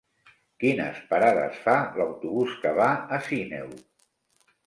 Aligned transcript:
Quines 0.61 1.01
parades 1.09 1.59
fa 1.65 1.75
l'autobús 2.01 2.57
que 2.65 2.73
va 2.79 2.89
a 3.17 3.19
Sineu? 3.27 3.69